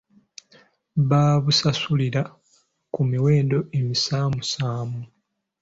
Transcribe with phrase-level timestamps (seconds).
[1.09, 2.21] Babusasulira
[2.93, 5.01] ku miwendo emisaamusaamu.